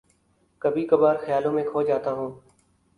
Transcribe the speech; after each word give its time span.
کبھی 0.61 0.85
کبھار 0.87 1.15
خیالوں 1.25 1.51
میں 1.51 1.63
کھو 1.63 1.81
جاتا 1.83 2.11
ہوں 2.11 2.31